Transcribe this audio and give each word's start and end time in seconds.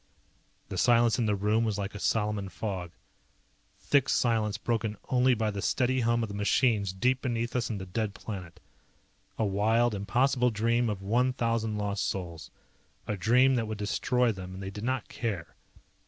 The 0.69 0.79
silence 0.79 1.19
in 1.19 1.27
the 1.27 1.35
room 1.35 1.63
was 1.63 1.77
like 1.77 1.93
a 1.93 1.99
Salaman 1.99 2.49
fog. 2.49 2.89
Thick 3.77 4.09
silence 4.09 4.57
broken 4.57 4.97
only 5.09 5.35
by 5.35 5.51
the 5.51 5.61
steady 5.61 5.99
hum 5.99 6.23
of 6.23 6.29
the 6.29 6.33
machines 6.33 6.91
deep 6.91 7.21
beneath 7.21 7.55
us 7.55 7.69
in 7.69 7.77
the 7.77 7.85
dead 7.85 8.15
planet. 8.15 8.59
A 9.37 9.45
wild, 9.45 9.93
impossible 9.93 10.49
dream 10.49 10.89
of 10.89 11.03
one 11.03 11.33
thousand 11.33 11.77
lost 11.77 12.03
souls. 12.07 12.49
A 13.05 13.15
dream 13.15 13.53
that 13.53 13.67
would 13.67 13.77
destroy 13.77 14.31
them, 14.31 14.55
and 14.55 14.63
they 14.63 14.71
did 14.71 14.83
not 14.83 15.07
care. 15.07 15.55